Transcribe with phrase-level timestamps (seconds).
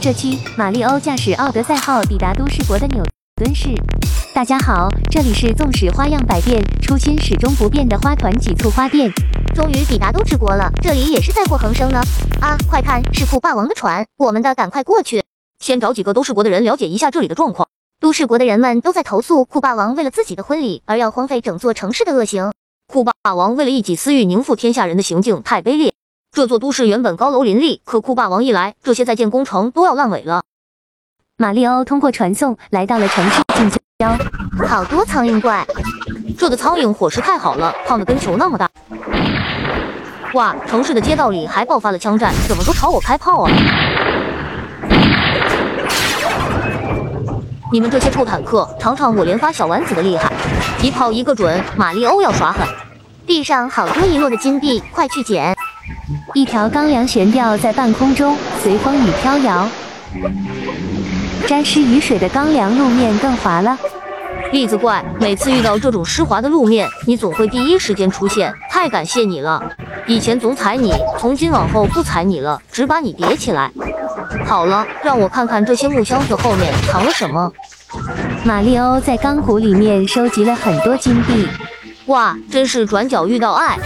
[0.00, 3.04] 这期马里欧驾驶奥德赛号抵达都市国的纽
[3.34, 3.70] 敦市。
[4.32, 9.10] 大家好，这里是纵使花样百变，初心始终不变的花团几簇花店。
[9.56, 12.00] 终于抵达都市国了，这里也是灾祸横生呢。
[12.40, 15.24] 啊，快看，是酷霸王的船，我们的赶快过去。
[15.58, 17.68] 先找几个都市国的人了解一下这里的状况。
[18.00, 22.52] 都市国的人们都在投诉酷霸王为了自己的婚礼而要荒废整座城市的恶行。
[22.86, 25.92] 酷霸王为了一己私欲宁负天下人的行径太卑劣。
[26.38, 30.44] 这座都市原本高楼林立，可酷霸王一来，这些在建工程都要烂尾了。
[31.36, 34.16] 马里奥通过传送来到了城市近郊，
[34.64, 35.66] 好多苍蝇怪。
[36.38, 38.70] 这个苍蝇伙食太好了，胖的跟球那么大。
[40.34, 43.50] 哇，城市的街道里还爆发了枪战，怎么都朝我开炮啊！
[47.72, 50.32] 你们这些臭坦克，尝尝我连发小丸子的厉害，
[50.80, 51.60] 一炮一个准。
[51.76, 52.64] 马里欧要耍狠。
[53.26, 55.57] 地上好多遗落的金币，快去捡。
[56.38, 59.68] 一条钢梁悬吊在半空中，随风雨飘摇。
[61.48, 63.76] 沾湿雨水的钢梁路面更滑了。
[64.52, 69.60] 栗子怪，每次遇到这种湿滑的路面，你总会第一时间出现，太感谢你了。
[70.06, 73.72] 以前总踩你，从今往后不踩你了，只把你叠起来。
[74.46, 77.52] 好了，让我看看这些木箱子后面藏了什么。
[78.44, 81.48] 马里欧在钢骨里面收集了很多金币。
[82.06, 83.76] 哇，真是转角遇到爱。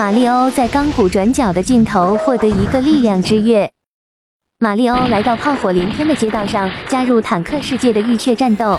[0.00, 3.70] 马里欧在钢骨转角的尽头获得一个力量之月。
[4.58, 8.78] 马里欧来到炮火连天的街道上，加入坦克世界的浴血战斗。